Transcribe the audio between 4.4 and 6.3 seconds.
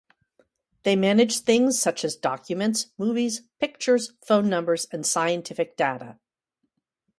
numbers, and scientific data.